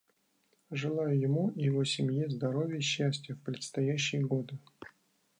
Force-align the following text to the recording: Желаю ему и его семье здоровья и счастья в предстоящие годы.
Желаю 0.71 1.19
ему 1.19 1.51
и 1.51 1.65
его 1.65 1.83
семье 1.83 2.27
здоровья 2.27 2.79
и 2.79 2.81
счастья 2.81 3.35
в 3.35 3.43
предстоящие 3.43 4.23
годы. 4.25 4.57